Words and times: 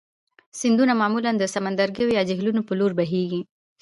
سیندونه 0.59 0.93
معمولا 1.01 1.31
د 1.37 1.43
سمندرګیو 1.53 2.13
یا 2.17 2.21
جهیلونو 2.29 2.61
په 2.67 2.73
لوري 2.79 2.95
بهیږي. 2.99 3.41